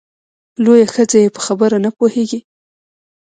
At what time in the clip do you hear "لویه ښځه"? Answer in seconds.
0.63-1.17